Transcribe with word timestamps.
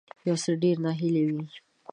یو 0.27 0.35
څه 0.43 0.51
ډیر 0.63 0.75
ناهیلی 0.85 1.23
وي 1.29 1.43